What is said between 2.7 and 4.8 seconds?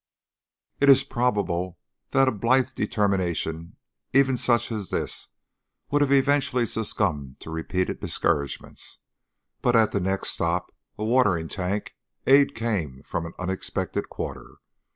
determination even such